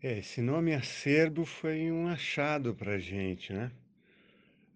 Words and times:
É, 0.00 0.18
esse 0.18 0.40
nome 0.40 0.72
Acerbo 0.74 1.44
foi 1.44 1.90
um 1.90 2.06
achado 2.06 2.72
pra 2.72 2.98
gente, 3.00 3.52
né. 3.52 3.72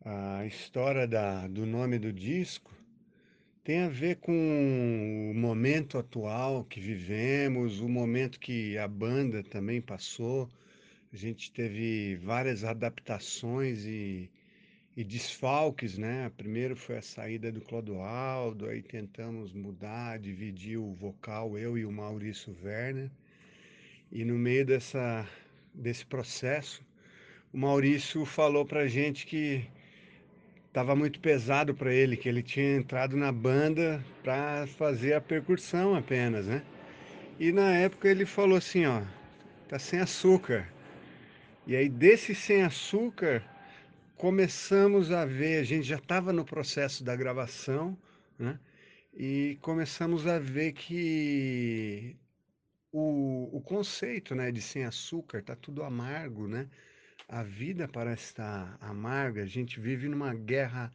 A 0.04 0.44
história 0.46 1.06
da 1.06 1.46
do 1.46 1.64
nome 1.64 1.96
do 1.96 2.12
disco 2.12 2.72
tem 3.62 3.80
a 3.82 3.88
ver 3.88 4.16
com 4.16 4.32
o 5.30 5.34
momento 5.34 5.96
atual 5.96 6.64
que 6.64 6.80
vivemos, 6.80 7.80
o 7.80 7.88
momento 7.88 8.40
que 8.40 8.76
a 8.78 8.88
banda 8.88 9.44
também 9.44 9.80
passou. 9.80 10.48
A 11.12 11.16
gente 11.16 11.52
teve 11.52 12.16
várias 12.16 12.64
adaptações 12.64 13.84
e 13.86 14.28
e 14.96 15.04
desfalques, 15.04 15.96
né. 15.98 16.32
Primeiro 16.36 16.76
foi 16.76 16.98
a 16.98 17.02
saída 17.02 17.52
do 17.52 17.60
Clodoaldo, 17.60 18.68
aí 18.68 18.82
tentamos 18.82 19.52
mudar, 19.52 20.18
dividir 20.18 20.78
o 20.78 20.92
vocal, 20.94 21.56
eu 21.58 21.78
e 21.78 21.84
o 21.84 21.92
Maurício 21.92 22.56
Werner. 22.62 23.10
E 24.14 24.26
no 24.26 24.34
meio 24.34 24.66
dessa 24.66 25.26
desse 25.74 26.04
processo, 26.04 26.84
o 27.50 27.56
Maurício 27.56 28.26
falou 28.26 28.66
pra 28.66 28.86
gente 28.86 29.24
que 29.24 29.64
estava 30.68 30.94
muito 30.94 31.18
pesado 31.18 31.74
pra 31.74 31.94
ele, 31.94 32.14
que 32.14 32.28
ele 32.28 32.42
tinha 32.42 32.76
entrado 32.76 33.16
na 33.16 33.32
banda 33.32 34.04
pra 34.22 34.66
fazer 34.76 35.14
a 35.14 35.20
percussão 35.20 35.94
apenas, 35.94 36.46
né. 36.46 36.62
E 37.40 37.50
na 37.52 37.74
época 37.74 38.06
ele 38.06 38.26
falou 38.26 38.58
assim: 38.58 38.84
"Ó, 38.84 39.02
tá 39.66 39.78
sem 39.78 39.98
açúcar". 39.98 40.68
E 41.66 41.74
aí 41.74 41.88
desse 41.88 42.34
sem 42.34 42.62
açúcar, 42.62 43.42
começamos 44.16 45.10
a 45.10 45.24
ver 45.24 45.58
a 45.58 45.64
gente 45.64 45.84
já 45.84 45.96
estava 45.96 46.34
no 46.34 46.44
processo 46.44 47.02
da 47.02 47.16
gravação, 47.16 47.96
né, 48.38 48.58
e 49.14 49.58
começamos 49.62 50.26
a 50.26 50.38
ver 50.38 50.72
que 50.72 52.14
o 52.92 53.56
o 53.58 53.62
conceito, 53.62 54.34
né, 54.34 54.52
de 54.52 54.62
sem 54.62 54.84
açúcar, 54.84 55.42
tá 55.42 55.56
tudo 55.56 55.82
amargo, 55.84 56.48
né. 56.48 56.70
A 57.28 57.42
vida 57.42 57.88
parece 57.88 58.24
estar 58.26 58.78
amarga, 58.80 59.42
a 59.42 59.46
gente 59.46 59.80
vive 59.80 60.08
numa 60.08 60.34
guerra 60.34 60.92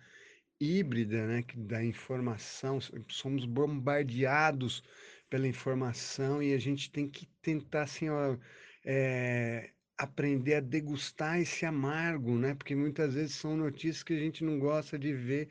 híbrida, 0.60 1.28
né, 1.28 1.44
da 1.58 1.84
informação, 1.84 2.80
so 2.82 2.94
somos 3.10 3.46
bombardeados 3.46 4.84
pela 5.30 5.48
informação 5.48 6.42
e 6.44 6.54
a 6.54 6.60
gente 6.60 6.92
tem 6.92 7.10
que 7.10 7.28
tentar, 7.42 7.84
assim, 7.84 8.10
ó, 8.10 8.38
eh, 8.86 9.72
aprender 9.98 10.56
a 10.56 10.62
degustar 10.62 11.40
esse 11.40 11.66
amargo, 11.66 12.38
né, 12.38 12.56
porque 12.56 12.76
muitas 12.76 13.14
vezes 13.16 13.36
são 13.36 13.58
notícias 13.58 14.04
que 14.04 14.14
a 14.14 14.20
gente 14.20 14.44
não 14.44 14.60
gosta 14.60 14.98
de 15.00 15.14
ver 15.14 15.50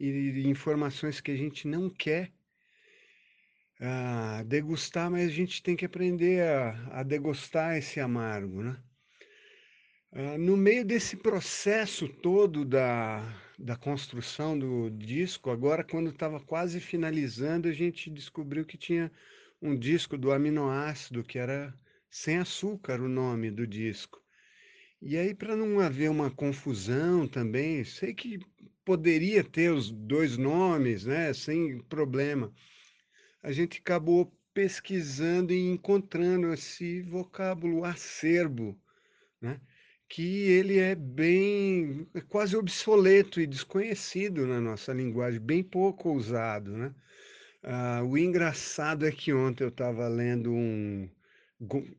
e 0.00 0.48
informações 0.48 1.20
que 1.20 1.30
a 1.32 1.36
gente 1.36 1.66
não 1.68 1.90
quer 1.90 2.32
ah, 3.80 4.42
degustar, 4.46 5.10
mas 5.10 5.28
a 5.28 5.32
gente 5.32 5.62
tem 5.62 5.76
que 5.76 5.84
aprender 5.84 6.42
a 6.42 7.00
a 7.00 7.02
degustar 7.02 7.76
esse 7.76 8.00
amargo, 8.00 8.62
né. 8.62 8.82
Hã, 10.12 10.38
no 10.38 10.56
meio 10.56 10.84
desse 10.84 11.16
processo 11.16 12.08
todo 12.08 12.64
da 12.64 13.34
da 13.58 13.76
construção 13.76 14.56
do 14.56 14.88
disco, 14.88 15.50
agora 15.50 15.82
quando 15.82 16.10
estava 16.10 16.38
quase 16.40 16.78
finalizando, 16.80 17.66
a 17.68 17.72
gente 17.72 18.08
descobriu 18.08 18.64
que 18.64 18.78
tinha 18.78 19.10
um 19.60 19.76
disco 19.76 20.16
do 20.16 20.30
Aminoácido, 20.30 21.24
que 21.24 21.38
era 21.38 21.74
Sem 22.08 22.38
Açúcar 22.38 23.00
o 23.00 23.08
nome 23.08 23.50
do 23.50 23.66
disco. 23.66 24.22
E 25.02 25.16
aí 25.16 25.34
pra 25.34 25.56
não 25.56 25.80
haver 25.80 26.10
uma 26.10 26.30
confusão 26.30 27.26
também, 27.28 27.84
sei 27.84 28.14
que 28.14 28.38
poderia 28.84 29.44
ter 29.44 29.72
os 29.72 29.90
2 29.90 30.36
nomes, 30.38 31.04
né, 31.06 31.32
sem 31.34 31.80
problema. 31.84 32.52
A 33.42 33.52
gente 33.52 33.78
acabou 33.80 34.32
pesquisando 34.52 35.52
e 35.52 35.60
encontrando 35.70 36.52
esse 36.52 37.02
vocábulo 37.02 37.84
"acerbo", 37.84 38.76
né, 39.40 39.60
que 40.08 40.22
ele 40.50 40.78
é 40.78 40.94
bem 40.96 42.08
é 42.14 42.20
quase 42.22 42.56
obsoleto 42.56 43.40
e 43.40 43.46
desconhecido 43.46 44.46
na 44.46 44.60
nossa 44.60 44.92
linguagem, 44.92 45.40
bem 45.40 45.62
pouco 45.64 46.12
usado, 46.12 46.72
né. 46.76 46.94
Ah, 47.62 48.02
o 48.04 48.18
engraçado 48.18 49.06
é 49.06 49.12
que 49.12 49.32
ontem 49.32 49.64
eu 49.64 49.68
estava 49.70 50.08
lendo 50.08 50.52
um 50.52 51.08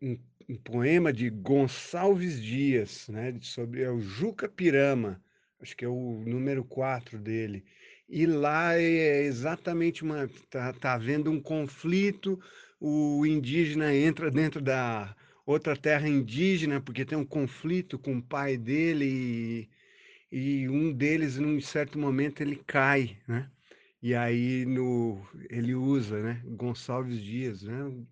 um 0.02 0.20
um 0.50 0.58
poema 0.58 1.14
de 1.14 1.30
Gonçalves 1.30 2.42
Dias, 2.42 3.08
né, 3.10 3.38
sobre 3.42 3.84
é 3.84 3.92
o 3.92 4.00
Juca 4.02 4.50
Pirama, 4.50 5.24
acho 5.62 5.78
que 5.78 5.86
é 5.86 5.90
o 5.90 6.24
número 6.26 6.64
4 6.66 7.20
dele. 7.20 7.64
E 8.10 8.26
lá 8.26 8.74
é 8.76 9.22
exatamente 9.24 10.02
uma 10.04 10.28
tá 10.50 10.74
tá 10.74 10.94
havendo 10.96 11.30
um 11.32 11.40
conflito, 11.40 12.40
o 12.80 13.24
indígena 13.26 13.94
entra 13.96 14.32
dentro 14.32 14.60
da 14.62 15.16
outra 15.46 15.78
terra 15.78 16.08
indígena, 16.10 16.82
porque 16.82 17.06
tem 17.06 17.16
um 17.18 17.26
conflito 17.26 18.00
com 18.00 18.18
o 18.18 18.24
pai 18.24 18.58
dele 18.58 19.06
e 19.06 19.70
e 20.32 20.70
um 20.70 20.94
deles 20.94 21.38
num 21.40 21.60
certo 21.62 21.98
momento 22.00 22.42
ele 22.42 22.58
cai, 22.68 23.18
né. 23.28 23.52
E 24.02 24.16
aí 24.16 24.66
no 24.66 25.26
ele 25.50 25.76
usa, 25.76 26.22
né, 26.24 26.42
Gonçalves 26.46 27.22
Dias, 27.24 27.64
né, 27.64 27.84
um 27.86 28.08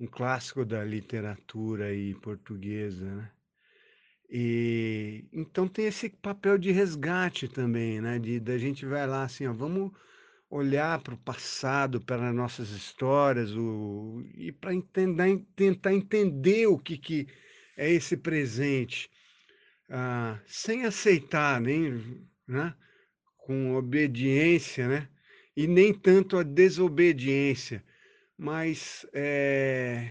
um 0.00 0.06
clássico 0.08 0.64
da 0.64 0.84
literatura 0.84 1.86
aí 1.86 2.14
portuguesa, 2.16 3.04
né. 3.16 3.32
E, 4.30 4.97
então 5.40 5.68
tem 5.68 5.86
esse 5.86 6.08
papel 6.10 6.58
de 6.58 6.72
resgate 6.72 7.48
também, 7.48 8.00
né, 8.00 8.18
de 8.18 8.40
da 8.40 8.58
gente 8.58 8.84
vai 8.84 9.06
lá 9.06 9.22
assim, 9.24 9.46
ó, 9.46 9.52
vamos 9.52 9.92
olhar 10.50 11.00
para 11.02 11.14
o 11.14 11.18
passado, 11.18 12.00
para 12.00 12.32
nossas 12.32 12.70
histórias, 12.70 13.52
o 13.56 14.22
e 14.36 14.52
entender 14.72 15.44
tentar 15.54 15.92
entender 15.94 16.66
o 16.66 16.78
que 16.78 16.98
que 16.98 17.28
é 17.76 17.90
esse 17.92 18.16
presente. 18.16 19.10
Ah, 19.90 20.38
sem 20.46 20.84
aceitar 20.84 21.60
nem 21.60 22.26
né, 22.46 22.74
com 23.38 23.74
obediência, 23.76 24.88
né, 24.88 25.08
e 25.56 25.66
nem 25.66 25.94
tanto 25.94 26.36
a 26.38 26.42
desobediência, 26.42 27.84
mas, 28.38 29.06
eh 29.14 30.10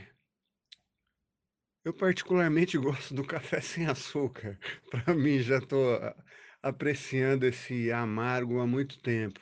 eu 1.87 1.93
particularmente 1.93 2.77
gosto 2.77 3.13
do 3.13 3.23
café 3.23 3.61
sem 3.61 3.87
açúcar. 3.87 4.59
Pra 4.91 5.13
mim 5.13 5.39
já 5.39 5.57
a 5.57 6.15
apreciando 6.61 7.45
esse 7.45 7.91
amargo 7.91 8.59
há 8.59 8.67
muito 8.67 8.99
tempo. 8.99 9.39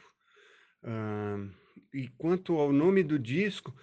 Hã, 0.83 1.49
e 1.91 2.07
quanto 2.09 2.57
ao 2.59 2.71
nome 2.71 3.03
do 3.03 3.17
disco, 3.17 3.73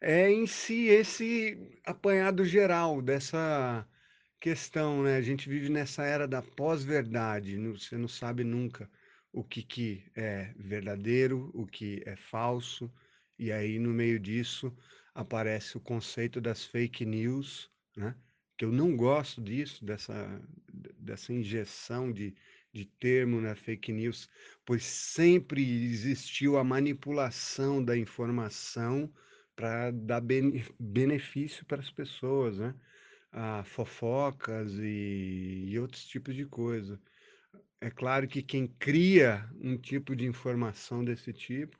é 0.00 0.30
em 0.30 0.46
si 0.46 0.86
esse 0.86 1.58
apanhado 1.84 2.44
geral 2.44 3.02
dessa 3.02 3.84
questão, 4.40 5.02
né, 5.02 5.16
a 5.16 5.22
gente 5.22 5.48
vive 5.48 5.68
nessa 5.68 6.04
era 6.04 6.28
da 6.28 6.40
pós-verdade, 6.42 7.58
você 7.68 7.96
não 7.96 8.06
sabe 8.06 8.44
nunca 8.44 8.88
o 9.32 9.42
que 9.42 9.62
que 9.62 10.04
é 10.14 10.52
verdadeiro, 10.56 11.50
o 11.52 11.66
que 11.66 12.00
é 12.06 12.14
falso, 12.14 12.92
e 13.38 13.50
aí 13.50 13.78
no 13.80 13.90
meio 13.90 14.20
disso 14.20 14.72
aparece 15.14 15.76
o 15.76 15.80
conceito 15.80 16.40
das 16.40 16.64
fake 16.64 17.04
news, 17.04 17.73
né, 17.96 18.16
que 18.56 18.64
eu 18.64 18.72
não 18.72 18.96
gosto 18.96 19.42
disso, 19.42 19.84
dessa 19.84 20.40
de 20.72 20.92
dessa 20.98 21.32
injeção 21.32 22.12
de 22.12 22.34
de 22.72 22.84
termo 22.86 23.40
na 23.40 23.54
fake 23.54 23.92
news, 23.92 24.28
pois 24.64 24.82
sempre 24.84 25.62
existiu 25.84 26.58
a 26.58 26.64
manipulação 26.64 27.84
da 27.84 27.96
informação 27.96 29.12
pra 29.54 29.92
dar 29.92 30.20
bene 30.20 30.64
benefício 30.80 31.64
para 31.66 31.80
as 31.80 31.90
pessoas, 31.90 32.58
né. 32.58 32.74
Ah, 33.32 33.64
fofocas 33.64 34.72
e 34.78 35.66
e 35.68 35.78
outros 35.78 36.06
tipos 36.06 36.34
de 36.34 36.46
coisa. 36.46 37.00
É 37.80 37.90
claro 37.90 38.26
que 38.28 38.42
quem 38.42 38.66
cria 38.66 39.48
um 39.60 39.76
tipo 39.78 40.16
de 40.16 40.26
informação 40.26 41.04
desse 41.04 41.32
tipo 41.32 41.78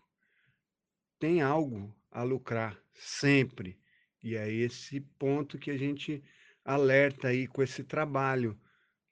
tem 1.18 1.42
algo 1.42 1.92
a 2.10 2.22
lucrar, 2.22 2.80
sempre. 2.92 3.80
E 4.24 4.36
é 4.36 4.50
esse 4.50 5.00
ponto 5.00 5.58
que 5.58 5.70
a 5.70 5.76
gente 5.76 6.24
alerta 6.64 7.28
aí 7.28 7.46
com 7.46 7.62
esse 7.62 7.84
trabalho, 7.84 8.58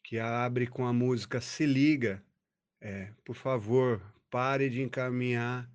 que 0.03 0.19
abre 0.19 0.67
com 0.67 0.87
a 0.87 0.93
música 0.93 1.39
Se 1.39 1.67
Liga, 1.67 2.25
eh, 2.81 3.13
por 3.23 3.37
favor, 3.37 4.01
pare 4.31 4.71
de 4.71 4.81
encaminhar 4.81 5.71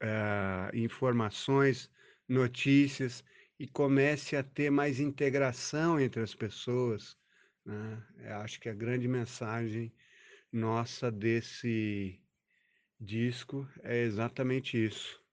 ah, 0.00 0.70
informações, 0.72 1.90
notícias 2.26 3.22
e 3.58 3.68
comece 3.68 4.34
a 4.34 4.42
ter 4.42 4.70
mais 4.70 4.98
integração 4.98 6.00
entre 6.00 6.22
as 6.22 6.34
pessoas, 6.34 7.18
né. 7.66 8.02
Eu 8.18 8.36
acho 8.36 8.58
que 8.58 8.70
a 8.70 8.74
grande 8.74 9.06
mensagem 9.06 9.92
nossa 10.50 11.12
desse 11.12 12.18
disco 12.98 13.68
é 13.82 13.98
exatamente 14.04 14.82
isso. 14.82 15.25